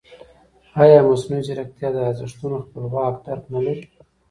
ایا 0.81 0.99
مصنوعي 1.09 1.41
ځیرکتیا 1.47 1.89
د 1.93 1.97
ارزښتونو 2.09 2.55
خپلواک 2.65 3.13
درک 3.25 3.43
نه 3.53 3.59
لري؟ 3.65 3.83